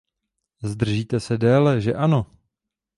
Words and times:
Zdržíte 0.63 1.19
se 1.19 1.37
déle, 1.37 1.81
že 1.81 1.93
ano? 1.95 2.25